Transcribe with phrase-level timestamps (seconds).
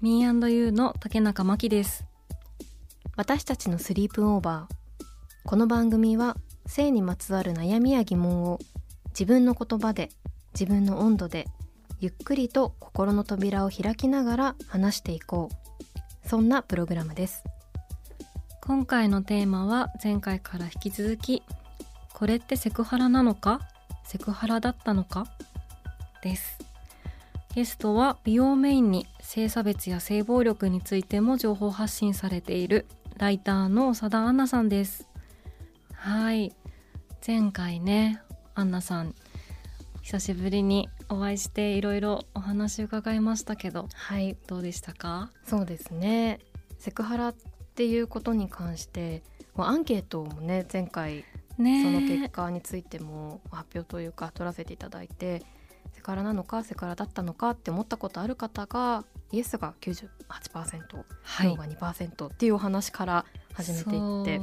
[0.00, 2.06] Me&You の竹中真希です。
[3.16, 5.04] 私たちのスリープオーバー。
[5.44, 8.60] この番組は性にまつわる悩みや疑問を
[9.08, 10.10] 自分の言葉で
[10.54, 11.48] 自分の温度で
[11.98, 16.28] ゆっくりと心の扉を開きながら話していこう。
[16.28, 17.42] そんなプログラムです。
[18.62, 21.42] 今回のテーマは前回から引き続き
[22.12, 23.62] これってセクハラなのか？
[24.04, 25.26] セクハラだったのか？
[26.22, 26.57] です
[27.58, 35.08] ゲストは美容メインに性差別や性暴力についても情報発信されているライターの長田アンナさんです。
[35.92, 36.54] はい。
[37.26, 38.22] 前回ね
[38.54, 39.12] アンナさん
[40.02, 44.36] 久しぶりにお会いしていろいろお話伺いましたけどはい。
[44.46, 45.32] どうでしたか？
[45.44, 46.38] そうですね。
[46.78, 47.34] セクハラっ
[47.74, 49.24] ていうことに関して
[49.56, 51.24] アンケートもね前回
[51.58, 55.42] ねその結果についても発表というか取らせていただいて
[55.92, 60.06] セクハラなのかセクハラだったのかって思ったことある方がイエスが98%
[61.22, 61.48] はい。
[61.48, 64.40] ノーが2%っていうお話から始めていって。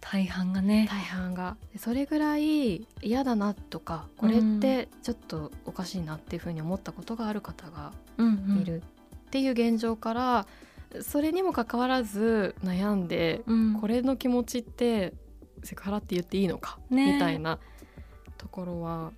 [0.00, 0.88] 大半がね。
[0.90, 1.56] 大半が。
[1.72, 8.82] でそれぐらい嫌だなとかこれってちょっとおかしいなっていうふうに思ったことがある方がいる。
[9.26, 10.46] っていう現状から、
[11.02, 13.80] それにもかかわらず悩んで、うん。
[13.80, 15.14] これの気持ちって
[15.62, 17.12] セクハラって言っていいのか、ね。
[17.12, 17.60] みたいな
[18.38, 19.12] ところは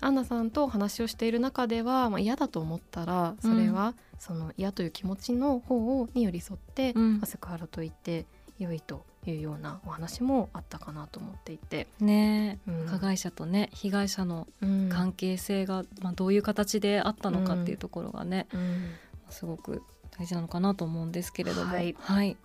[0.00, 7.14] アンナさんとお話をしている中では、まあ、嫌だと思ったらそれはその嫌という気持ちの方に寄り添って、うん。
[7.18, 8.26] まあセクハラと言って
[8.58, 12.58] 良いというようなお話もあったかなと思っていて、ね。
[12.66, 12.86] うん。
[12.86, 14.88] 加害者とね被害者のうん。
[14.88, 18.90] 関係性が、まあ、どういう形であったのかっていうところがね、うん。
[19.30, 19.82] すごく
[20.18, 21.74] 大事なのかなと思うんですけれども。
[21.74, 21.96] はい。
[21.98, 22.36] はい、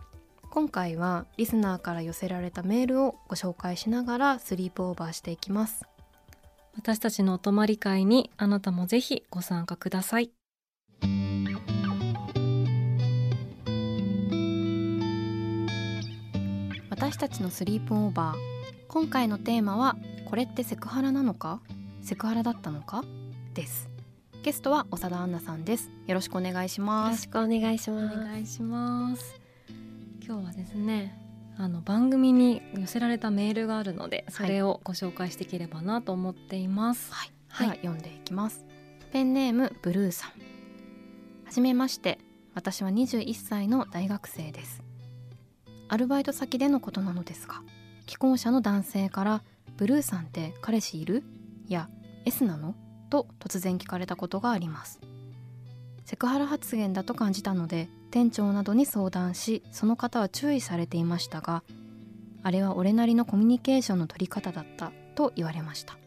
[0.50, 5.86] 今回はリスナーから寄せられたメールをご紹介しながらスリープオーバーしていきます
[6.76, 10.32] 私たちのお泊まり会にあなたもぜひご参加ください。
[16.90, 18.38] 私たちのスリープオーバー
[18.88, 19.96] 今回のテーマは
[20.26, 21.60] これってセクハラなのか？
[22.02, 23.04] セクハラだったのか？
[23.54, 23.90] です。
[24.44, 25.90] ゲストは長田アンナさんです。
[26.08, 27.12] よろしくお願いしよます。
[27.12, 28.18] ろしくお願いしおます。
[28.18, 29.36] 願いします。
[30.26, 31.21] 今日はですね
[31.58, 37.14] あの番組に寄せられたメールがあるのでそれをご紹介していければなと思っています。
[37.14, 37.68] はい、はい。
[37.68, 38.66] では読んでいきます。
[39.12, 40.32] ペンネームブルーさん。
[41.46, 42.20] はじめまして。
[42.54, 44.84] 私は21歳の大学生です。
[45.88, 47.62] アルバイト先でのことなのですが
[48.06, 49.44] 既婚者の男性から
[49.76, 51.24] 「ブルーさんって彼氏いる?」
[51.68, 51.90] や
[52.26, 52.76] 「S なの?」
[53.10, 55.00] と突然聞かれたことがあります。
[56.06, 61.64] セクハラ発言だと感じたので店長などに相談しその方は注意されていましたが
[62.44, 65.98] あれは俺なりのコミュニケーションの取り方だったと言われました。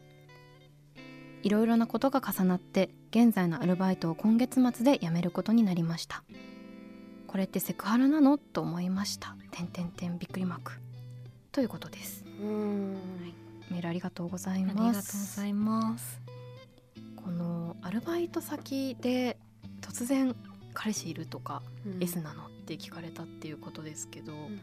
[1.43, 6.23] いろいろなことが重なって現在のアルバイトを今月末で辞めることになりました。
[7.27, 8.37] これってセクハラなの？
[8.37, 9.35] と思いました。
[9.51, 10.71] てんてんてんびっくりマーク。
[11.51, 12.25] ということです。
[12.41, 12.93] うん。
[13.69, 16.19] メールありがとうございありがとうごますざいます。
[17.15, 19.37] このアルバイト先で
[19.81, 20.35] 突然
[20.75, 22.03] 彼氏いるとか、うん。
[22.03, 24.59] S なのって聞かれたっていうことですけど、うん。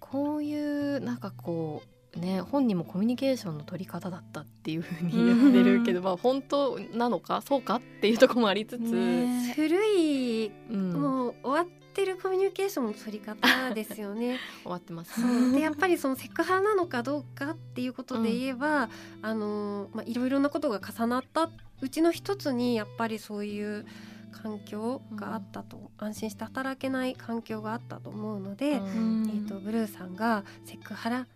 [0.00, 1.82] こういうなんかこ
[2.16, 14.38] うね本人もコミュニケーションの取り方だったっていうふうに言ってるけど、まあ本当なのかそうかっていうところもありつつ、ね古いうん、終もう終わってるコミュニケーションの取り方ですよね。
[14.64, 15.20] わってます。
[15.52, 18.88] でやっぱりそのセクハラなのかどうかっていうことで言えば、
[19.20, 21.50] あのまあいろいろなことが重なった。
[21.80, 23.86] うちの一つにやっぱりそういう
[24.30, 31.26] 環境があったと、安心して働けない環境があったと思うので、うんえー、とブルーさんがセクハラ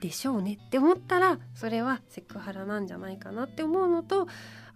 [0.00, 4.26] でしょうねって思ったらそれはセクハラなんじゃないかなって思うのと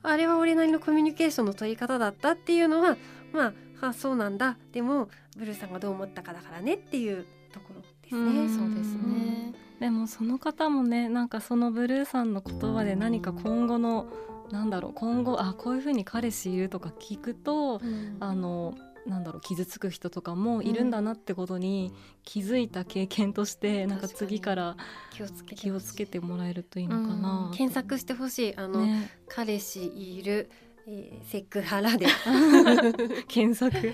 [0.03, 2.97] あれは俺なりのコミュニケーションの取り方だったっていうのは
[3.33, 3.47] ま
[3.81, 8.41] ああそうなんだでもブルーさんがどう思ったかだからねっていうところですね。
[8.41, 9.53] うんそうですね。
[9.81, 14.07] でもその方もねなんかそのブルーさんの言葉で何か今後の
[14.51, 18.17] なんだろう今後あこういうふうに彼氏いるとか聞くとうん。
[18.21, 18.75] あの
[19.07, 21.93] なんだろう傷つく人とかもいるんだなってことに
[22.25, 24.77] 気づいた経験として、なんか次から
[25.13, 27.53] 気をつけ気をつけてもらえるといいのかな。
[27.55, 28.57] 検索してほしい。
[28.57, 30.51] あの、ね、彼氏いる、
[30.89, 32.07] えーセクハラで、
[33.29, 33.93] 検索。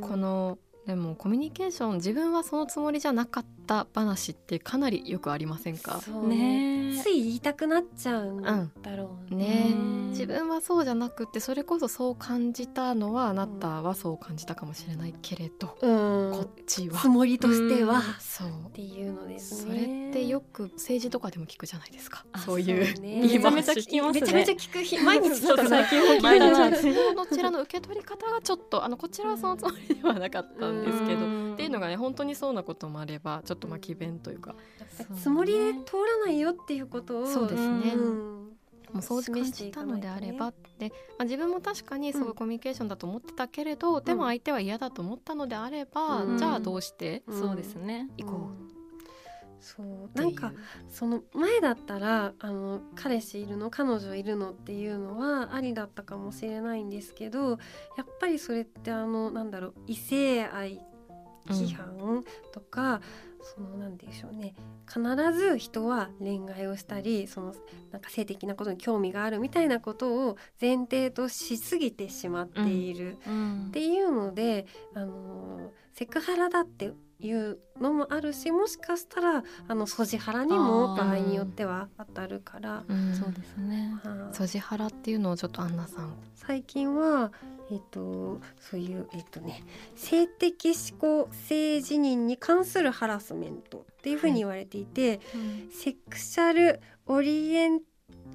[0.00, 6.00] このでもコミュニケーション自分はそのつもりじゃなかった話ってかなりよくありませんか？
[6.00, 6.90] そうね。
[6.92, 7.02] ね。
[7.02, 9.46] つい言いたくなっちゃうんだろうね。
[9.46, 10.08] ねうん。
[10.10, 16.32] 自分はそうじゃなくってそれこそそう感じたのはあなたはそう感じたかもしれないけれど、うん。
[16.32, 16.98] こっちは。
[17.00, 18.00] つもりとしては、うん。
[18.00, 18.48] っそう。
[18.72, 20.08] ていうのですそね。
[20.10, 22.24] れってよく政治とかでも聞くじゃないですか。
[22.32, 24.20] あそういうめちゃめちゃ聞きますね。
[24.20, 31.52] めちゃめちゃ聞く日 毎日聞くそう最近も聞いたどちらの受け取り方がちょっとあのこちらはそのつもりではなかったんですけど、うん。
[31.54, 34.54] っていうのがね本当にそうなこともあればちょっとまあ詭弁というか、
[35.20, 37.92] つもりで通らないよっていうことをそうですね。
[37.94, 38.48] うん。
[38.92, 46.38] もうそう感じたのであればって、まあ、自分も確かにそういうコミュニケーションだと思ってたけれど、でも相手は嫌だと思ったのであれば、うん。
[46.38, 47.22] じゃあどうして？
[47.26, 48.10] うんそうですね。
[48.18, 48.36] 行こう。
[48.64, 48.71] うん
[49.62, 50.52] そうなんか
[50.90, 57.58] その前だったらあの彼氏いるの彼女いるのっていうのはありだったかもしれないんですけどやっ
[58.20, 60.80] ぱりそれってあのなんだろう異性愛
[61.48, 62.22] 批判
[62.52, 63.00] とか、
[63.42, 64.54] そのなんでしょうね
[64.86, 67.54] 必ず人は恋愛をしたりその
[67.90, 73.18] なんか性的なことに興味があるみたいなことを前提としすぎてしまっている。
[73.26, 83.14] うんっていうので、あのセクハラだっていうのもあるしもしかしたらあのソジハラにも場合によっては当たるから、うん。
[83.14, 83.94] そうですね。
[84.02, 84.34] はい。
[84.34, 86.14] ソジハラっていうのをちょっとアンナさん。
[86.34, 87.32] 最近は、
[87.70, 89.64] えっとそういう、えっとね、
[89.94, 95.20] 性的指向性自認に関するハラスメントっていうふうに言われていて、
[95.70, 97.80] セクシャルオリエン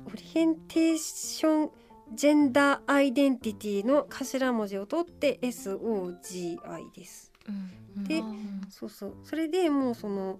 [0.05, 1.71] オリエンテーション
[2.13, 7.26] ジェンダーアイデンティティの頭文字を取って SOGI です。
[8.07, 8.47] でうん。
[8.69, 9.13] そうそう。
[9.23, 10.39] それでもうその、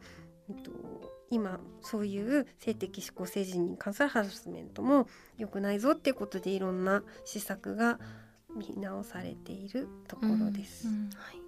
[0.49, 0.71] えっと、
[1.29, 5.07] 今そういう性的指向性自認に関するハラスメントも
[5.37, 7.99] 良くないぞっていうことでいろんな施策が
[8.55, 10.87] 見直されているところです。
[10.87, 11.09] うん。
[11.15, 11.41] はい。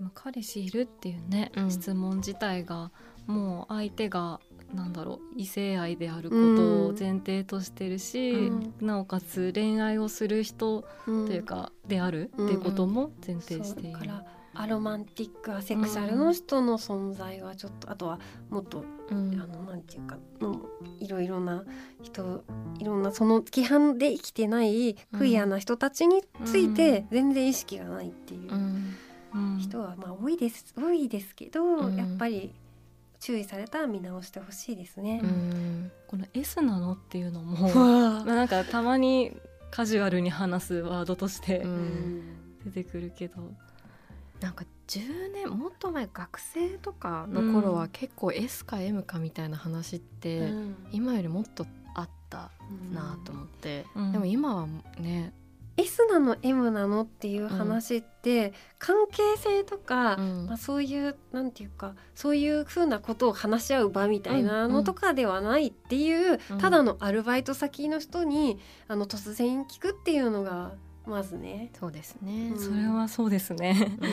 [0.00, 1.70] まあ彼氏いるっていうね、うん。
[1.70, 2.90] 質問自体が
[3.26, 4.40] もう相手が
[4.74, 8.74] なんだろう異性愛であることを前提としてるし、うん。
[8.80, 13.90] なおかつ恋愛をする人うんというかであるっていうことも前提している。
[13.90, 13.92] そう。
[13.92, 18.18] だからアロマンティックアセクシャルの人の存在はちょっと、あとは
[18.48, 19.40] もっとうん。
[19.40, 20.60] あのなんていうかの
[20.98, 21.64] いろいろな
[22.02, 22.44] 人
[22.78, 28.94] いろんなその規範で生きてないクイアな人たちについて全然意識がないっていううん。
[29.34, 29.58] うん。
[29.58, 31.96] 人はまあ多いです多いですけど、うん。
[31.96, 32.52] やっぱり
[33.20, 35.20] 注意されたら見直してほしいですね。
[35.22, 35.26] う。
[35.26, 35.92] ん。
[36.08, 37.68] この S なのっていうのも
[38.24, 39.36] なんかたまに
[39.70, 42.22] カジュアルに話すワードとしてうん。
[42.64, 43.36] 出てくるけど、
[44.40, 47.76] なんか10年もっと前学生とかの頃うん。
[47.76, 50.76] は結構 S か M かみたいな話って、うん。
[50.92, 52.50] 今よりもっとあった
[52.92, 54.12] なと思って、うん。
[54.12, 54.66] でも今は
[54.98, 55.32] ね、
[55.76, 60.46] S なの M なのっていう話って、関係性とか、うん。
[60.46, 66.58] まあ、そういうなんていうかそういうふうなことを話し合う場みたいなのとかではないっていう、うん。
[66.58, 70.72] ただのアルバイト先の人にあの突然聞くっていうのが
[71.10, 72.58] まずね、そうですね、うん。
[72.58, 73.76] それはそうですね。
[74.00, 74.10] うん。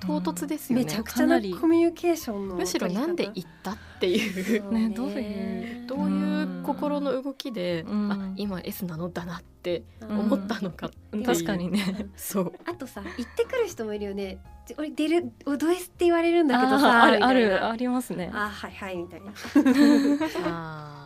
[0.00, 4.72] 唐突ですよね、めちゃくちゃなかなりコミュニケーションのむしろなんで言ったっていう。
[4.72, 8.12] ねどういうどういう心の動きで、うん。
[8.12, 10.20] あ今 S なのだなってうん。
[10.20, 12.08] 思ったのかう、確かにね。
[12.16, 12.52] そう。
[12.66, 14.38] あとさ言ってくる人もいるよね。
[14.66, 18.30] ち俺出るおド S って言われるんだけどさあるあるありますね。
[18.32, 19.32] あはいはいみたいな、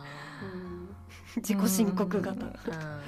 [1.37, 2.45] 自己申告型、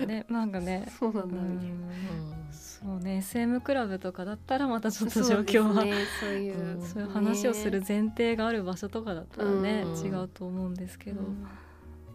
[0.05, 0.91] ねなんかね。
[0.99, 1.73] そうなんうだみたいな。
[1.73, 2.47] ん。
[2.51, 5.83] そうね SM クラブとかだったらまたちょっと状況は。
[6.19, 11.43] そういう、うんそういう話をする前提がある場所とかだったらね、うん違うと思うんですけど、うん。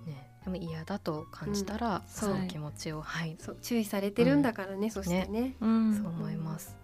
[0.07, 2.03] ね、でも嫌だと感じたら、うん。
[2.07, 5.57] その気持ちをはい、そう注意されてるんだからね、そしてね。
[5.61, 5.95] うん。
[5.95, 6.83] そう思います。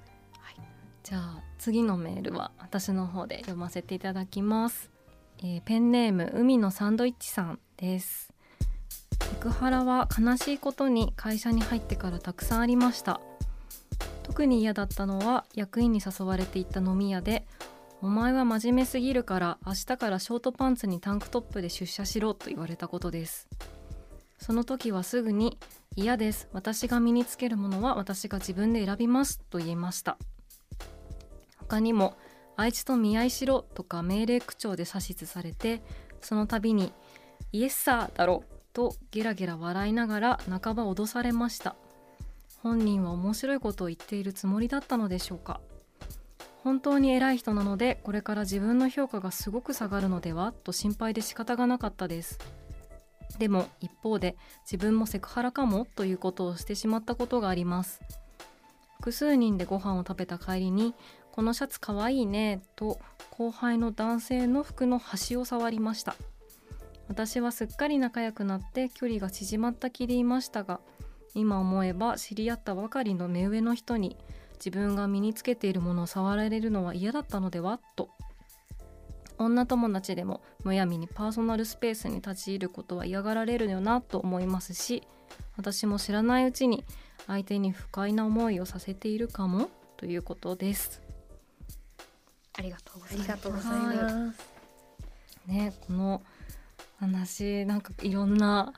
[1.09, 4.91] じゃあ次のメールは私の方で読ませていただきます、
[5.39, 8.28] えーペンネーム海のサンドイッチさんです
[9.23, 13.21] セクハラは悲しいことに会社に入ってからたくさんありました。
[14.23, 17.47] 特に嫌だったのは役員に誘われていった飲み屋で
[18.03, 23.49] お前は真面目すぎるから明日からショートパンツにタンクトップで出社しろと言われたことです。
[24.39, 25.59] その時はすぐに
[25.97, 26.49] 「嫌です。
[26.53, 30.17] 私が身につけるものは私が自分で選びます」と言いました。
[31.57, 32.17] 他にも
[32.57, 35.83] 「あいつと見合いしろ」とか命令口調で指図されて
[36.21, 36.93] その度に
[37.53, 38.45] 「イエスサーだろ」
[38.79, 41.75] とゲラゲラ笑いながら半ば脅されました。
[42.63, 45.61] 本人は面白いことを言っているつもりだったのでしょうか。
[46.63, 50.53] 本当に偉い人なのでこれから自分の評価がすごく下がるのでは？
[50.53, 52.39] と心配で仕方がなかったです。
[53.41, 55.85] でも一方で自分もセクハラかも？
[55.97, 58.01] ということをしてしまったことがあります。
[58.99, 60.95] 複数人でご飯を食べた帰りに
[61.35, 63.01] 「このシャツかわいいね」と
[63.33, 66.15] 後輩の男性の服の端を触りました。
[67.09, 70.81] 私はすっかり仲良くなって距離が縮まった気でいましたが
[71.35, 74.17] 今思えば知り合ったばかりの目上の人に
[74.55, 77.81] 自分が身につけているものを触られるのは嫌だったのでは？
[77.97, 78.09] と。
[79.39, 84.01] 女友達でもむやみにパーソナルスペースに立ち入ることは嫌がられるよな？
[84.01, 85.07] と思いますし
[85.57, 86.85] 私も知らないうちに
[87.29, 89.71] 相手に不快な思いをさせているかも？
[89.97, 91.03] ということです。
[92.59, 93.29] ありがとうごありざいます。
[93.29, 94.39] がとうございます。
[95.47, 96.23] ねこの
[96.99, 98.73] 話なんかいろんな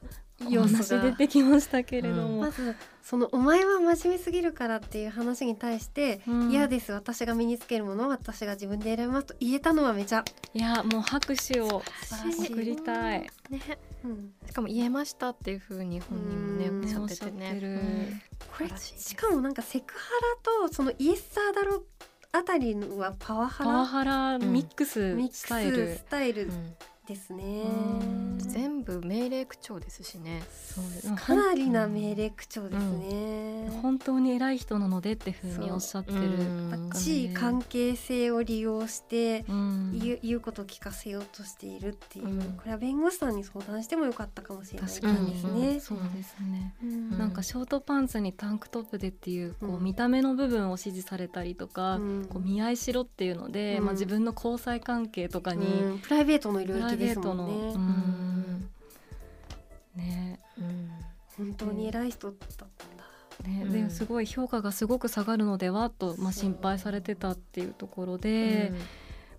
[0.46, 1.02] お要素話が。
[1.02, 10.24] 出てきましたけれども、まずその「お前は真面目すぎるから」っていう話に対してうん「嫌です私が身につけるものは私が自分で選びます」と言えたのはめちゃ、
[10.54, 11.82] いやもう拍手を
[12.46, 13.20] 送りたい。
[13.50, 13.78] ね。
[14.02, 17.02] うん、しかも言えましたっていう風に本人もねうん。
[17.02, 18.22] おっしゃっててね。
[18.56, 20.00] これしかもなんかセクハ
[20.64, 21.84] ラとそのイエスサーだろ
[22.32, 26.44] あたりはパワハパワラハラミックスミックススタイル、スタイル。
[26.44, 26.74] うん
[27.10, 27.62] ですね。
[27.64, 27.66] う
[28.06, 33.39] ん全部命令口調ですしねそうですかなりな命令口調ですね。
[33.80, 36.22] 本当に偉い人なのでってふうにおっしゃってるう。
[36.22, 36.70] ん。
[36.70, 39.98] やっぱ地位関係性を利用してうん。
[39.98, 42.40] 言う言うことを聞かせようとしているっていう、うん。
[42.56, 45.80] これは弁護士さんに相談してもよかったかもしれないですね。
[45.80, 47.18] そうですね、うん。
[47.18, 49.84] なんかショートパンツにタンクトップでっていうこううん。
[49.84, 52.26] 見た目の部分を指示されたりとか、うん。
[52.26, 53.84] こう見合いしろっていうので、うん。
[53.84, 55.98] まあ、自分の交際関係とかに、うん。
[55.98, 57.88] プライベートの領プライ域ベートの、ですもん。
[57.88, 58.70] ね。
[59.96, 60.02] うん。
[60.02, 60.40] ね。
[60.58, 60.90] うん。
[61.36, 62.99] 本当に偉い人だったんだ。
[63.40, 63.62] ね。
[63.64, 63.72] うん。
[63.72, 68.72] ですごい評価がすごく下がるのではと、まあ、心配されてたっていうところで、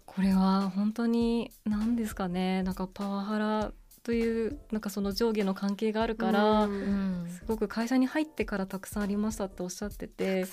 [0.05, 2.63] これは本当に何ですかね。
[2.63, 3.72] なんかパワハラ
[4.03, 6.72] というなんかその上下の関係があるから、うん。
[6.72, 10.46] うんすごく会社に入ってからたくさんありましたっておっしゃってたて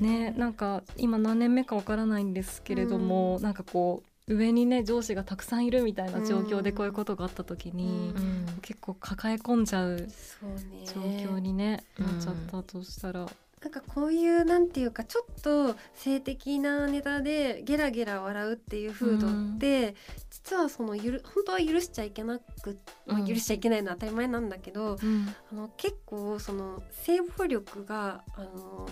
[0.00, 0.30] ね。
[0.30, 8.22] ね、なんか今何年目かわからないんですけれども、なんかこう上にね上司がたくさんいるみたいな状況でこういうことがあった時に、うん。
[8.22, 8.46] うん。
[8.62, 10.08] 結構抱え込んじゃう。
[10.84, 13.26] 状況にね、うんなっちゃったとしたら、
[13.60, 19.94] なんかこういうなんていうかちょっと性的なネタでゲラゲラ笑うっていう風土って、
[20.30, 23.26] 実はそのゆる本当は許しちゃいけなく、まあうん。
[23.26, 25.34] 許しちゃいけないのは当たり前なんだけど、うん。
[25.52, 28.88] あの結構その性暴力があの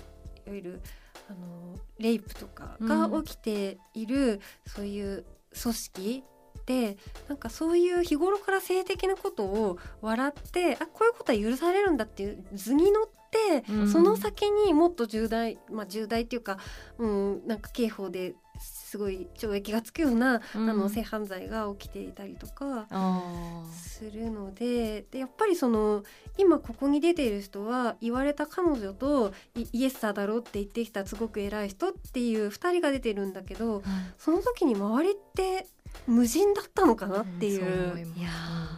[0.46, 0.80] いわゆる
[1.28, 5.24] あのレイプとかが起きている、そういう
[5.62, 6.24] 組織
[6.64, 6.96] で
[7.28, 13.88] なんかそういう日頃から性的なことを笑ってあこういうことは許されるんだっていう図に乗って、うん。
[13.88, 16.58] その先にもっと重大まあ重大っていうか、
[16.98, 20.70] うん、なんか刑法ですごい懲役がつくような、うん。
[20.70, 22.86] あの性犯罪が起きていたりとか。
[22.90, 26.04] あするのででやっぱりその
[26.36, 33.82] 今ここに出ている人は言われた彼女とイイエスサーだろって言ってきたすごく偉い人っていう2人が出てるんだけどー
[34.18, 35.66] その時に周りって
[36.06, 37.90] 無人だったのかなっていそうう。
[37.92, 38.28] 思いや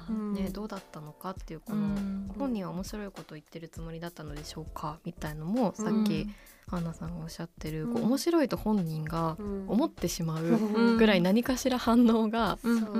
[0.09, 0.13] ー。
[0.13, 0.35] うん。
[0.35, 2.31] ねどうだったのかっていうこのうん。
[2.39, 6.27] 本人は面白いことを言ってるつもりだったのでしょうかみたいのもさっき
[6.71, 12.59] アンナさんがおっしゃってる、こううん面白いと本人がうん思ってしまううんぐらい何かしら反応が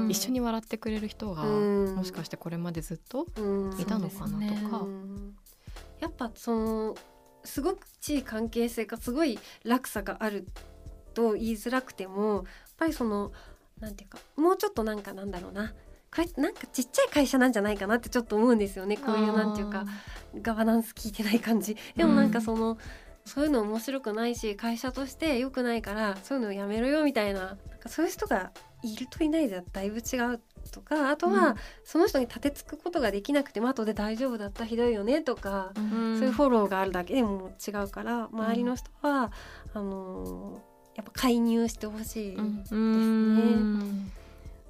[0.09, 1.95] 一緒に笑ってくれる人がうん。
[1.97, 4.79] もしかしてこれまでずっとうんいたのかなとか。
[4.79, 4.89] う。
[4.89, 5.37] ん
[6.01, 6.97] やっぱその
[7.45, 10.47] すごく地位関係性がすごい落差がある
[11.15, 12.45] と言いづらくてもやっ
[12.77, 13.33] ぱりその
[13.81, 15.75] なんていうかもうちょっとなんかなんだろうな。
[16.15, 18.97] これなんかちっちゃい会社なんじゃないかなってちょっと思うんですよね。
[18.97, 19.85] こういうなんていうか
[20.41, 21.77] ガバナンス聞いてない感じ。
[21.97, 22.79] でもなんかその、
[23.27, 27.41] そういうの面白くないし会社として良くないからそういうのをやめろよみたいな。
[27.41, 30.41] なんかそういう人がいるといないではだいぶ違う
[30.73, 31.11] とか。
[31.11, 31.55] あとは、うん。
[31.85, 36.19] その人に立てつくことができなくても後で大丈夫だったひどいよねとか、うん。
[36.19, 39.31] そういうフォローがあるだけでも違うから周りの人は、
[39.75, 42.35] あのーやっぱ介入してほしい。
[42.35, 42.65] うん。
[42.69, 44.11] うん。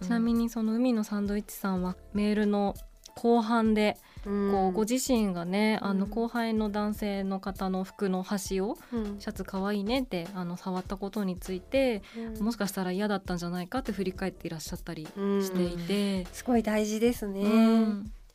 [0.03, 2.75] ちなみにその海のサンドイッチさんはメールの
[3.15, 4.53] 後半でうん。
[4.53, 6.11] こうご自身がね、あのうん。
[6.11, 9.17] 後輩の男性の方の服の端をうん。
[9.19, 12.03] シャツ可愛いねってあの触ったことについて
[12.37, 12.45] うん。
[12.45, 17.43] もしかしたら嫌だったんじゃないかって振り返っていらっしゃったりうんしていて、すごい大事ですね。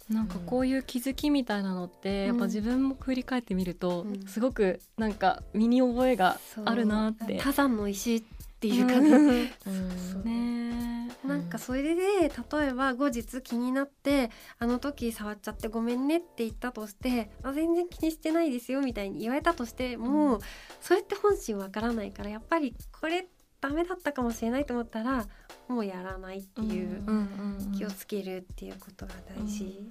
[0.09, 4.27] うんなんかこういう気づきみたいなのって、やっぱ自分も振り返ってみると、うん。
[4.27, 7.37] すごくなんか身に覚えがあるなって。
[7.37, 8.23] 多山の石っ
[8.59, 9.51] ていうかね、
[10.25, 10.93] ね。
[11.25, 14.29] なんかそれで例えば後日気になって
[14.59, 20.41] 「あの時触っちゃってごめんね」って言ったとして「あ全然気にしてないですよ」みたいに言われたとしても、
[20.81, 23.27] それって本心わからないからやっぱりこれ
[23.61, 25.25] ダメだったかもしれないと思ったら
[25.73, 29.89] もうやらないっていう、うんうんうん気をつけるっていうことが大事。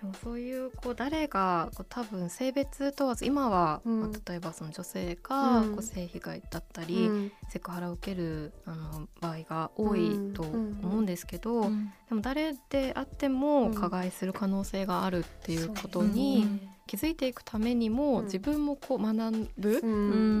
[0.00, 4.00] でもそういうこう誰がこう多分性別問わず今は、うん。
[4.00, 5.72] まあ例えばその女性がうん。
[5.72, 7.32] こう性被害だったり、うん。
[7.48, 11.92] セクハラを受けるあの場合が多いと思うんですけど、うん。
[12.08, 18.24] でも誰であっても加害する可能性があるっていうことに気づいていくためにも、うん。
[18.24, 19.86] 自分もこう学ぶ、う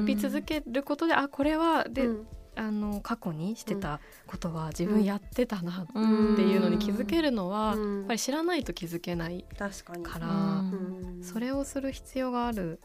[0.02, 0.04] ん。
[0.04, 7.98] 見続けることであこれはで、うんあの過去にしてたことは自分やってたなってうんいうのに気づけるのは、うん。
[7.98, 10.04] やっぱり知らないと気づけない確かに。
[10.04, 11.20] から、うん。
[11.22, 12.80] それをする必要がある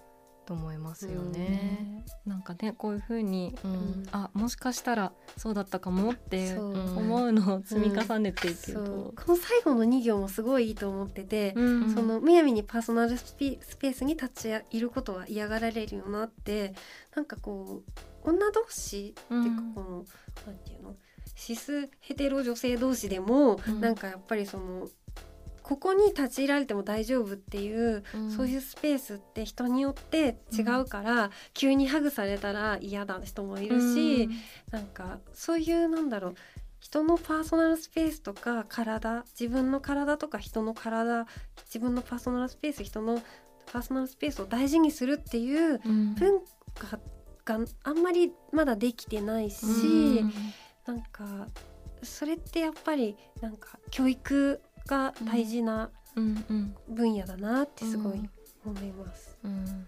[0.46, 1.40] と思いますよね。
[1.40, 4.04] ねなんかねこういう風にうん。
[4.12, 8.84] あもしかしたらそうだったかもって思うのを積み重ねていけそう。
[8.84, 11.94] ると、この最後の2行もすごいいいと思ってて、うん。
[11.94, 16.74] そのむやみにパーソナルスピスペースに立ちいることは嫌がられるよなって
[17.16, 19.74] なんかこう女同士っていうかうん。
[19.74, 20.06] この、
[20.48, 20.96] なんていうの？
[21.36, 23.82] シスヘテロ女性同士でも、うん。
[23.82, 24.88] なんかやっぱりその
[25.64, 28.32] ここに立ち入られても大丈夫っていう、うん。
[28.32, 34.28] そういうスペースって人によって違うから、急にハグされたら嫌な人もいるし、
[34.72, 36.36] なんかそういうなんだろう
[36.80, 41.28] 人のパーソナルスペースとか体自分の体とか人の体
[41.68, 43.22] 自分のパーソナルスペース人の
[43.72, 46.16] パーソナルスペースを大事にするっていううん。
[46.16, 46.42] 文
[46.74, 47.00] 化
[47.58, 50.34] があんまりまだできてないし、うん。
[50.86, 51.48] なんか
[52.04, 56.76] それってやっぱりなんか教育が大事なうんうん。
[56.90, 58.30] 分野だなってすごいうん。
[58.66, 59.38] 思います。
[59.44, 59.88] うん。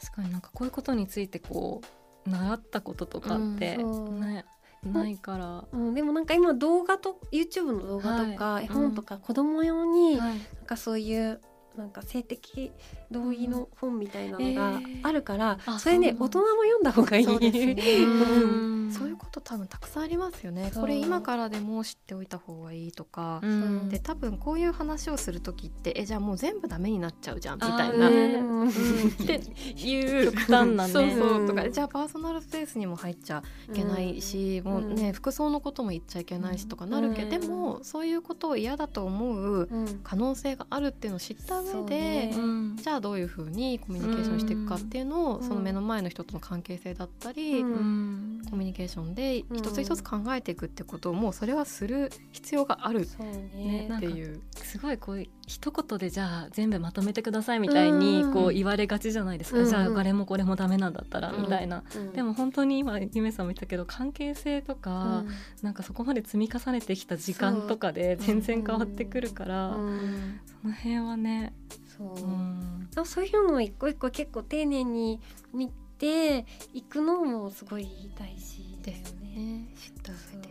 [0.00, 1.80] 確かになんかこういうことについてこ
[2.26, 4.44] う習ったこととかって、ね
[4.84, 8.66] ないから、うん、でもなんか今動画と YouTube の動画とか、はい。
[8.66, 10.38] 絵本とか子供用に、はい。
[10.38, 11.40] なんかそういう
[11.78, 12.72] なんか性的
[13.08, 15.00] 同意の本みたいなのがえー。
[15.04, 16.18] あるから、あそれねそう。
[16.18, 17.24] なんだ大人も読んだ方がいい。
[17.24, 18.04] そうですね。
[18.04, 18.92] うん。
[18.92, 20.72] そういうこと多分たくさんありますよね。
[20.74, 23.38] これ今からでも知っておいた方がいいとか。
[23.44, 23.88] うん。
[23.90, 28.10] で多分こういう話をする時ってえじゃあもう全部ダメになっちゃうじゃんみたいな。
[28.10, 28.68] ねうん。
[28.68, 29.40] って
[29.76, 30.92] いう極端なね。
[30.92, 31.40] そうそう。
[31.40, 31.46] うん。
[31.46, 37.40] とかじゃあパーソナルスペースにも入っちゃいけないし、もうね服装のことも言っちゃいけないしとかなるけど、うん。
[37.40, 40.00] でもそういうことを嫌だと思ううん。
[40.02, 42.32] 可能性があるっていうのを知った上で、そうね。
[42.34, 42.76] うん。
[42.76, 45.46] じゃあどういうふうにコミュニケーションしていくかっていうのを、うん。
[45.46, 53.06] その目の前の人との関係性だったり、コミュニケーションで一つ一つ考えていくってことをもうそれはする必要がある
[53.54, 53.90] ね。
[53.96, 54.40] っていう。
[54.56, 58.32] すごいこう一言でじゃあ全部まとめてくださいみたいにうん。
[58.32, 65.24] こう言われがちじゃないですか、うんじゃああれもこれもダメなんだったらうんみたいな、うんでも本当に今ゆめさんも言ったけど関係性とか、
[65.62, 70.40] なんかそこまで積み重ねてきた時間とかで全然変わってくるから、うん。
[70.62, 71.52] その辺はね、
[71.96, 72.14] そう。
[72.14, 72.88] うん。
[73.04, 75.20] そういうのを一個一個結構丁寧に
[75.52, 79.28] 見ていくのもすごい大事だよですね。
[79.28, 80.48] ね知った上で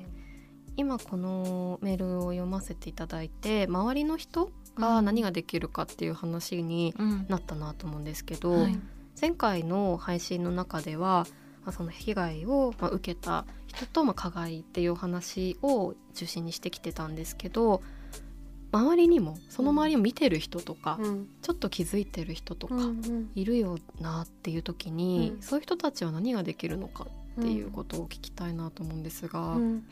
[0.76, 7.26] 今このメールを読ませていただいて周りの人が何ができるかっていう話にうん。
[7.28, 8.80] なったなと思うんですけど、はい。
[9.20, 11.26] 前回の配信の中では
[11.64, 17.82] まあその被害をまあ受けた人とまあ加害っていうお話を中心にしてきてたんですけど
[18.72, 21.28] 周りにもその周りを見てる人とか、うん。
[21.42, 23.32] ちょっと気づいてる人とかうん。
[23.36, 25.42] いるよなっていう時に、うん。
[25.42, 27.08] そういう人たちは何ができるのか
[27.40, 29.56] っていうことを聞きたいなと思うんですが。
[29.56, 29.88] うん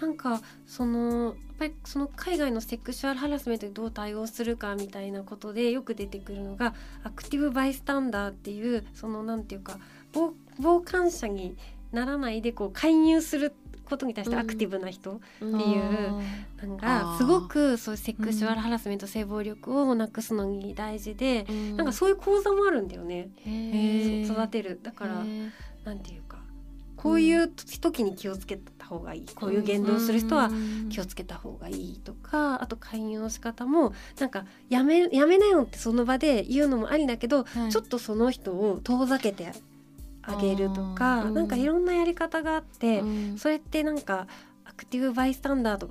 [0.00, 9.78] なんかそのやっぱりその海外のセクシュアルハラスメントにどう対応するかみたいなことでよく出てくるのがアクティブバイスタンダーっていうそのなんていうか
[10.14, 11.56] 傍傍観者に
[11.92, 13.54] ならないでこう介入する
[13.88, 17.14] ことに対してアクティブな人っていうなんあー。
[17.14, 21.46] かすごくそういうセクシュアルハラスメント、性暴力をなくすのに大事で、
[21.76, 23.30] なんかそういう講座もあるんだよね、
[24.26, 24.78] 育てる。
[24.82, 25.24] だから
[25.84, 26.38] なんていうか
[26.96, 29.26] こういう時に気をつけた方がいい。
[29.34, 30.50] こういう言動をする人は
[30.90, 37.72] 気をつけた方がいいとかあと介入の仕方もなんかやめやめなよってその場で言うのもありだけど、はい。
[37.72, 39.52] ちょっとその人を遠ざけて
[40.22, 43.38] あげるとか、あーなんかいろんなやり方があって、うん。
[43.38, 44.26] それってなんか
[44.64, 45.90] アクティブバイスタンダードっ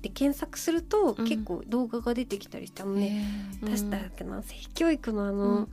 [0.00, 1.26] て検索するとうん。
[1.26, 3.24] 結構動画が出てきたりしてあのね、
[3.62, 5.68] うん出したっけな性教育のあの、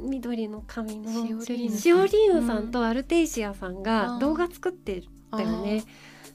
[0.00, 0.10] うん。
[0.10, 2.46] 緑の髪のシオリーヌさん。
[2.46, 5.84] さんとアルテイシアさんが動画作ってたよね。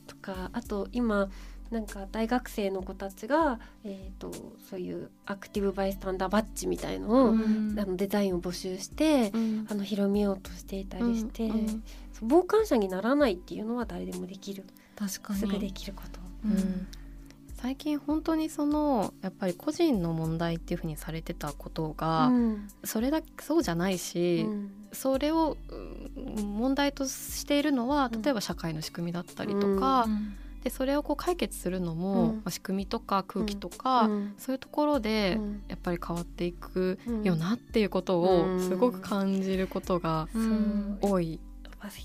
[0.07, 1.29] とかあと今
[1.71, 4.31] なんか大学生の子たちが、えー、と
[4.69, 7.75] そういうアクティブバイスタンダーバッジみたいのを、うん。
[7.79, 9.67] あのデザインを募集して、うん。
[9.69, 11.83] あの広めようとしていたりして、うん
[12.21, 14.63] 傍観者にならないっていうのは誰でもできる。
[14.95, 15.39] 確かに。
[15.39, 16.21] すぐできること。
[16.45, 16.87] うん
[17.65, 22.67] 最近本当にそのやっぱり個人の問題っていうふうにされてたことが、うん。
[22.83, 24.71] それだけそうじゃないし、うん。
[24.91, 25.75] それをう
[26.41, 28.21] ん問題としているのはうん。
[28.21, 30.05] 例えば社会の仕組みだったりとか、
[30.63, 32.35] でそれをこう解決するのも、うん。
[32.35, 34.33] まあ仕組みとか空気とか、うん。
[34.37, 35.63] そういうところでうん。
[35.67, 37.23] やっぱり変わっていくうん。
[37.23, 38.57] よなっていうことうん。
[38.57, 40.99] をすごく感じることがうん。
[41.01, 41.39] 多い。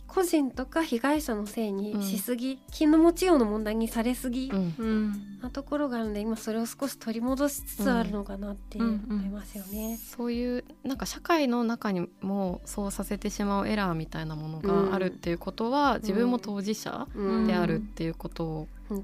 [0.07, 4.75] 個人とか被害者のせいにしすぎ、気の持ちようの問題にされすぎうん。
[4.79, 5.41] うん。
[5.43, 9.23] なところがあるので今それを少し取り戻しつつあるのかなって思うん。
[9.25, 9.99] いますよね。
[9.99, 17.47] そういうなんか社会の中にもそうさせてしまうエラーみたいなものがあるっていうことは、自分も当事者うん。
[17.47, 19.03] であるっていうことを考う。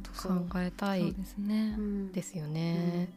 [0.62, 1.74] えたいですね。
[1.78, 2.12] うん。
[2.12, 3.08] ですよね。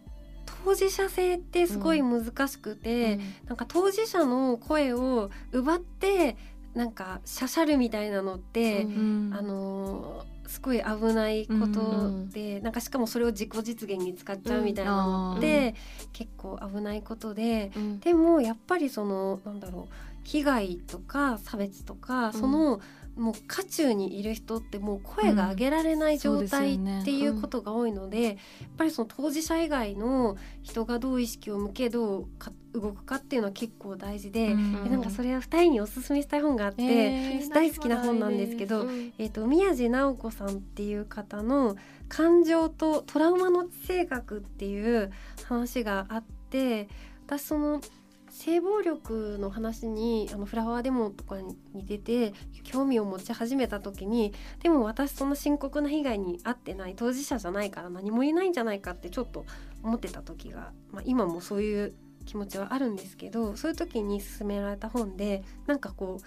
[0.66, 6.36] 当事者性ってすごい難しくて、なんか当事者の声を奪って
[6.80, 9.32] なんかしゃしゃるみたいなのって、うん。
[9.38, 15.76] あのーすごい危ないことで、なんかしかもそれを自己実現に使っちゃうみたいなのって、
[16.12, 18.00] 結構危ないことでうん。
[18.00, 22.82] でもやっぱりそのなんだろう被害とか差別とか、その
[23.16, 28.36] もう渦中にいる人ってもう声が上げられない状態っていうことが多いので、やっ
[28.76, 41.76] ぱりその当事者以外の人がどう意識を向けどうか動くかっていうのは結構大事で、うんでなんかそれは2人におすすめしたい本があって、えー大好きな本なんですけど、うんえー、と宮地直子さんっていう方の
[42.10, 45.12] 「感情とトラウマの地政学」っていう
[45.46, 46.90] 話があって
[47.26, 47.82] 私その
[48.30, 59.46] 性暴力の話にあのフラワーデモとかに出て興味を持ち始めた時にでも私そんな深刻な被害に遭ってない当事者じゃないから何も言えないんじゃないかってちょっと
[59.84, 61.94] 思ってた時が、まあ、今もそういう
[62.30, 66.26] 気持ちはあるんですけどそういう時に勧められた本でなんかこう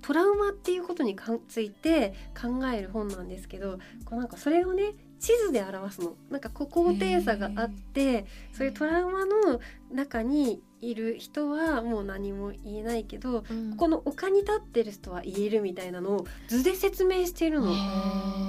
[0.00, 1.14] トラウマっていうことに
[1.46, 6.16] ついて考える本なんですけどこうなんかそれをね地図で表すの。
[6.30, 9.60] なんか高低差があってそういうトラウマの
[9.92, 13.70] 中にいる人はもう何も言えないけどうん。
[13.70, 17.72] ここの丘に立ってる人は言えるみたいなのを図で説明しているの。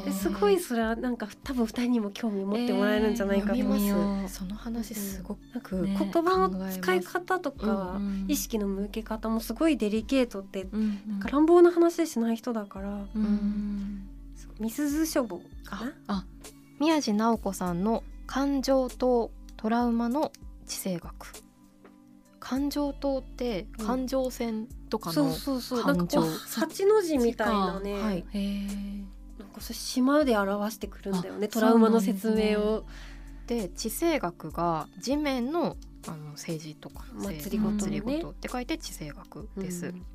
[0.03, 4.39] ですごいそれはなんか多分2人にも興味を持ってもらえるんじゃないかと読思いみます。
[4.39, 14.09] その話すごくね言葉の使い方とかはうん意識の向け方もすごいデリケートってうんなんか乱暴な話しない人だからうん
[14.59, 15.93] みすず書房かな。
[16.07, 16.25] あ
[16.83, 20.31] 宮地直子さんの感情とトラウマの
[20.65, 21.31] 地政学。
[22.39, 23.85] 感情塔ってうん。
[23.85, 25.83] 感情線とかの、そうそうそう。
[25.83, 28.17] 感情なんかこう八の字みたいなね、はい。
[28.17, 28.67] へえ
[29.39, 31.47] なんかそれ島で表してくるんだよね。
[31.49, 32.83] あトラウマの説明を、
[33.47, 37.79] で地政学が地面のあの政治とかの祭りごとのね。
[37.79, 40.05] 祭りごとって書いて地政学です、うん。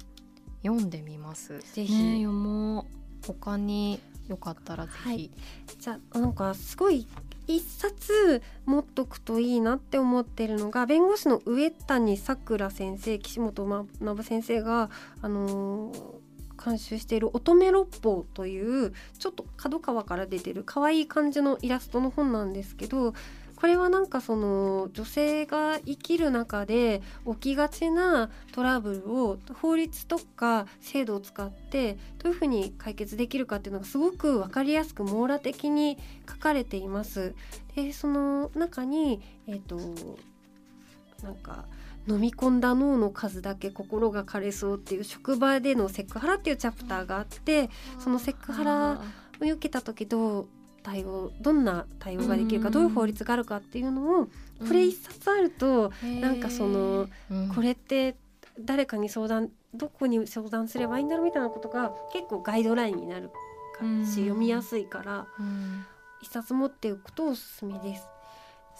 [0.62, 1.60] 読んでみます。
[1.60, 2.86] ぜひ、ね読も
[3.26, 5.30] 他によかったらぜひ、はい。
[5.78, 7.06] じゃあなんかすごい
[7.46, 14.90] 一冊持っとくといいなって思ってるのが弁護士の上谷さくら先生岸本学先生が
[15.22, 16.28] あのー
[16.62, 23.14] 監修している「乙女六法」というちょっと角川から出てる可愛い感じのイラストの本なんですけど
[23.58, 35.98] これはなんかその女性が生きる中で起きがちなトラブルを法律とか制度を使ってどういうふうに解決できるかっていうのがすごく分かりやすく網羅的に
[36.30, 37.34] 書かれています。
[37.74, 39.76] でその中に、えっと
[41.24, 41.64] なんか
[42.06, 49.00] 飲み込んだ脳の数だけ心が枯れそうっていう職場でのセクハラっていうチャプターがあってそのセクハラ
[49.40, 50.48] を受けた時どう
[50.88, 52.72] 対応どんな対応ができるかうん。
[52.72, 54.28] どういう法律があるかっていうのを
[54.66, 57.48] これ一冊あるとなんかそのうん。
[57.54, 58.16] これって
[58.58, 63.30] 誰かに相談どこに相談すればいいんだろうみたいなことが結構ガイドラインになる
[64.04, 65.84] し読みやすいからうん。
[66.20, 68.06] 一冊持っておくとおすすめです。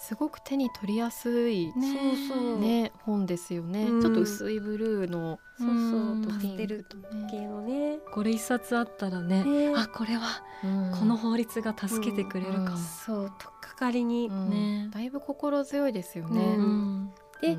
[0.00, 2.16] すごく手に取りやすいね。
[2.28, 2.58] そうそう。
[2.58, 4.00] ね本ですよね、うん。
[4.00, 5.76] ちょっと薄いブルーのそうそう。
[5.76, 6.24] うん。
[6.24, 6.87] パステル
[7.28, 7.98] 系のね。
[8.14, 9.72] これ一冊あったらねね。
[9.76, 10.92] あこれはうん。
[10.96, 14.50] この法律が助けてくれるかも、そうとっかかりに、うん。
[14.50, 14.88] ね。
[14.92, 17.11] だいぶ心強いですよね、ううん。
[17.42, 17.58] でうん。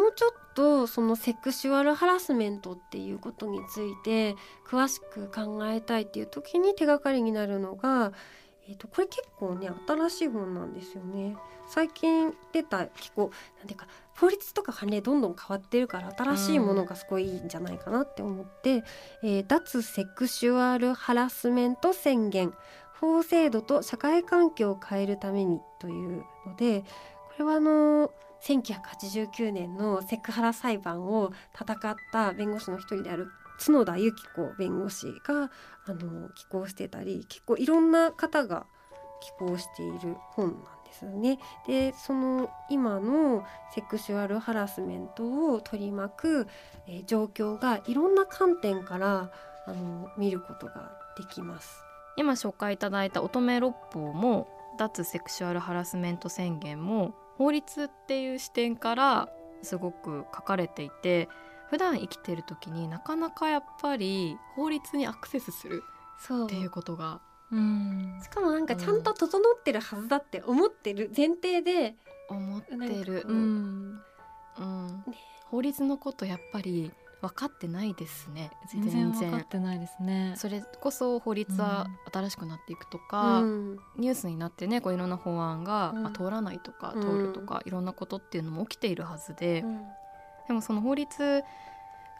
[0.00, 8.12] もうちょっとそのセクシュアルハラスメントっていうことについて詳しく考えたいっていう時に手がかりになるのが、
[8.68, 11.36] えー、とこれ結構ね新しい本なんですよね。
[11.66, 18.84] 最近出た結構なんていうか法律とか判例どんどん変わってるから新しいものがすごいいいんじゃないかなって思って
[19.22, 22.54] 「えー脱セクシュアルハラスメント宣言
[23.00, 26.86] 法制度と社会環境を変えるためにというのでこ
[27.38, 28.10] れはあの
[28.42, 33.28] 1989年のセクハラ裁判を戦った弁護士の一人である
[33.58, 35.50] 角田由紀子弁護士が
[35.86, 38.66] あの寄稿してたり結構いろんな方が
[39.20, 41.38] 寄稿している本なんですよね。
[41.66, 43.44] でその今の
[43.74, 46.46] セクシュアルハラスメントを取り巻く、
[46.86, 49.30] えー、状況がいろんな観点から
[49.66, 51.82] あの見ることができます。
[52.16, 59.28] 今紹介いただいた乙女六法も脱セクシュアルハラスメント宣言も法律っていう視点から
[59.62, 61.28] すごく書かれていて
[61.70, 65.82] 普段生きてる時になかなかやっぱり法律にアクセスする
[66.44, 68.20] っていうことがうん。
[68.22, 71.96] しかもなんかちゃんと整ってるはずだって思ってる前提で
[72.28, 74.00] 思ってる、うん、
[74.58, 75.04] うん、
[75.46, 78.50] 法律のことやっぱり分かってないですね。
[78.70, 80.34] 全然分かってないですね。
[80.36, 89.64] それこそ法律は新しくなっていくとか、うん、ニュースになってねこういろんな法案が、うん、通らないとか通るとか、いろんなことっていうのも起きているはずで、
[90.48, 91.44] でもその法律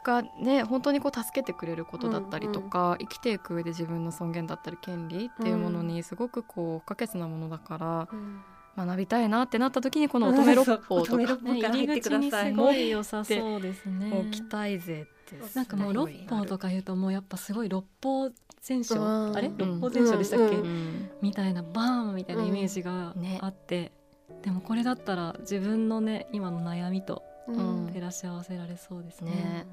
[0.03, 8.41] がね本当にこう助けてくれることだったりとか、うんうん、生きていく上で自分の尊厳だったり権利っていうものにすごくこう不可欠なものだから、うん、
[8.85, 14.11] 学びたいなってなった時にこの乙女六法とか、 ね、入り口にすごい良さそうですね。
[14.13, 18.95] 置きたいぜってなんかもう六法とか言うともうやっぱすごい六法全書
[19.33, 19.51] あれ？
[19.57, 23.91] 六法全書でしたっけ、うん、みたいなバーンみたいなイメージがあって、
[24.29, 27.23] ね、でもこれだったら自分のね今の悩みと
[27.55, 29.31] 照らし合わせられそうですね。
[29.31, 29.65] ね。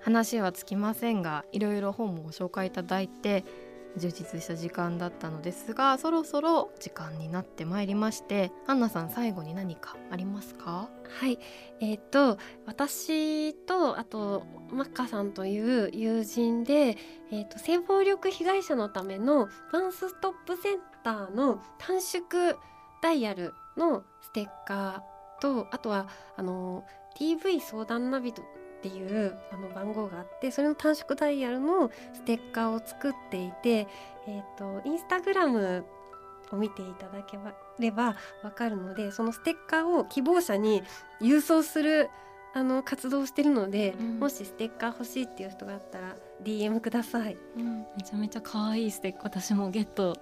[0.00, 3.44] 話はつきませんがいろいろ本もご紹介いただいて
[3.96, 10.88] 充実した時間だったのですがそろそろ時間になってまいりましてアンナさん最後に何かありますか？
[11.20, 11.38] はい。
[11.80, 16.96] えー、っと私とあとマッカさんという友人で、
[17.30, 22.22] えー、っと性暴力被害者のためのワンストップセンターの短縮
[23.02, 25.11] ダイヤルのステッカー
[25.42, 26.84] とあとはあの
[27.16, 28.34] TV 相談ナビっ
[28.80, 33.88] ていうあの番号があってそれの短縮ダイヤルのステッカーを作っていて、
[34.28, 35.84] えーと、インスタグラム
[36.52, 37.38] を見ていただけ
[37.78, 40.82] れば分かるのでそのステッカーを希望者に
[41.20, 42.08] 郵送する
[42.54, 50.14] あの活動をしてるので、うん、もしステッカー欲しいっていう人があったら DM ください、うん、めちゃめちゃ可愛いステッカー私もゲット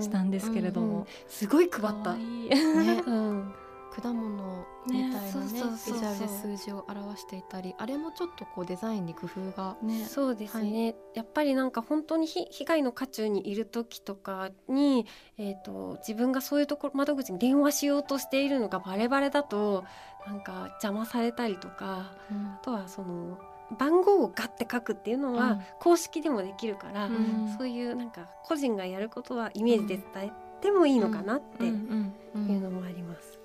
[0.00, 2.14] したんですけれども、うんうんうん、すごい配った。
[2.14, 3.02] ね。
[3.06, 3.54] うん、
[4.00, 15.06] 果物みたいなねビジュアルで数字を表していたりあれもちょっとこうデザインに工夫が、ね、そうですね、はい、やっぱりなんか本当に被害の渦中にいる時とかに、
[15.36, 19.84] えーと、自分がそういうところ窓口に電話しようとしているのがバレバレだと
[20.26, 23.38] なんか邪魔されたりとか、うん、あとはその
[23.78, 30.32] 番号をガッて書くっていうのは公式でもできるから、うん、そういうなんか個人がやることはイメージで伝え
[30.62, 33.37] てもいいのかなっていうのもあります。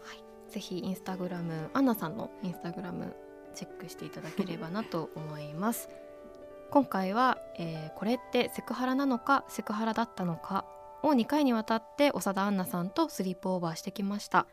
[0.53, 3.15] ぜひインスタグラムアンナさんのインスタグラム
[3.55, 5.89] チェックしていただければなと思います。
[6.69, 10.65] 今回は、えー、これってセクハラなのかセクハラだったのか
[11.01, 14.45] を2回にわたって長田アンナさんとスリープオーバーしてきました。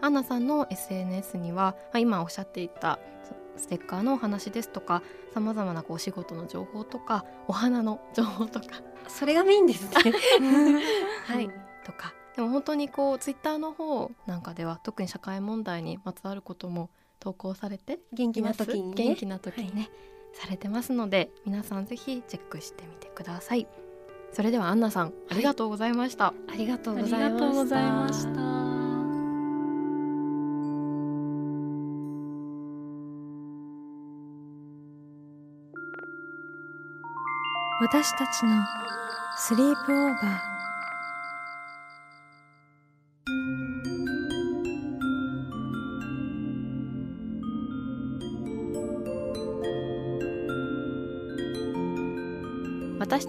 [0.00, 3.00] アンナさんの SNS には、まあ、今おっしゃっていた
[3.56, 5.02] ステッカーのお話ですとか
[5.34, 8.66] さまざまなこうお仕事の情報とかお花の情報とか。
[9.08, 10.12] それがメインですね。
[11.26, 11.50] はい、
[11.84, 16.88] とかでも本当にこうツイッターの方なんかでは特に社会問題にまつわることも
[17.20, 19.90] 投稿されて元気な時に、ね、元気な時にね、はい、
[20.34, 23.66] されてますので皆さんぜひチェックしてみてください。
[24.32, 28.62] それではアンナさんありがとうございました、はい、ありがとうございました。
[37.82, 38.64] 私たちの
[39.36, 40.61] スリープオーバー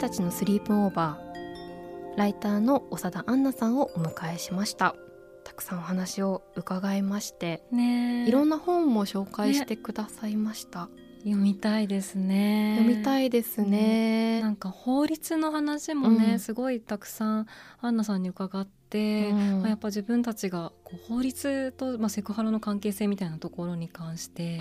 [0.04, 2.18] たちのスリープオーバー。
[2.18, 4.98] ライターの長田杏奈さんをお迎えしました。
[5.46, 12.80] たくさんお話を伺いましてねいろんな本も紹介してくださいました、ね、読みたいですね。
[12.80, 17.48] 読みたいですね、うん、なんか法律の話もね、うん、すごいたくさん
[17.80, 24.60] アンナさんに伺って、うん、まあ、やっぱ自分たちがこう法律と、まあ、セクハラの関係性みたいなところに関して、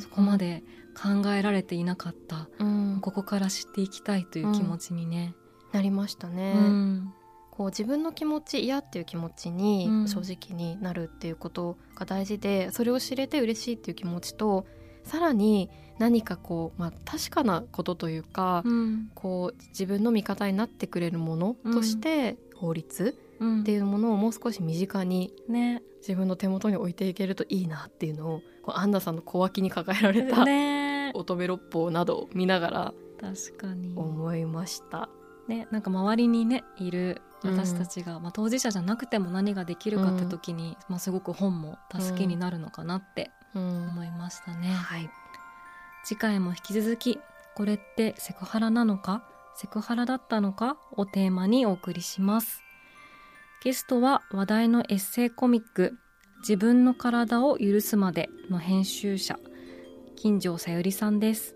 [0.00, 0.62] そこまで
[0.94, 5.34] 考えられていなかった、うん、ここから知っていきたいという気持ちにね、
[5.72, 6.54] なりましたね。
[6.56, 7.14] うん。
[7.50, 14.66] こう自分の気持ち嫌っていう気持ちに正直になるっていうことが大事で、それを知れて嬉しいっていう気持ちと
[15.04, 19.10] さらに何かこう、まあ、確かなことというか、うん。
[19.14, 25.82] こう自分の味方になってくれるものとして、法律うんっていうものをもう少し身近にね。
[26.02, 31.12] 自分の手元に置いていけるといいなっていうのをこうアンナさんの小脇に抱えられた、ね。
[31.14, 33.94] 乙女六法などを見ながら確かに。
[33.96, 35.08] 思いました。
[35.46, 37.56] ねなんか周りにねいるうん。
[37.56, 43.88] 私たちが、まあ、当事者じゃなくても何ができるかって時に、まあ、すごく本も助けになるのかなってうん。
[43.88, 45.10] 思いましたね、はい、
[46.04, 47.20] 次回も引き続き
[47.54, 49.24] 「これってセクハラなのか
[49.56, 52.62] セクハラだったのか?」をテーマにお送りします
[53.62, 55.96] ゲストは話題のエッセイコミック
[56.42, 59.38] 「自分の体を許すまで」の編集者
[60.16, 61.54] 金城さゆりさんです。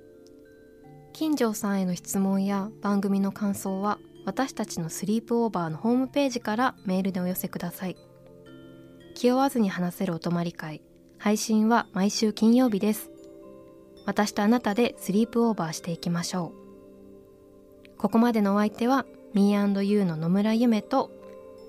[1.12, 7.96] 金城さんへの質問や番組の感想は私たちのスリープオーバーのホームページからメールでお寄せください。
[9.16, 10.82] 気負わずに話せるお泊まり会
[11.18, 13.10] 配信は毎週金曜日です。
[14.04, 16.52] 私とあなたでスリープオーバーしていきましょ
[17.94, 17.98] う。
[17.98, 21.10] ここまでのお相手は Me&You の野村夢と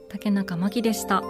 [0.10, 1.22] 竹中真希でした。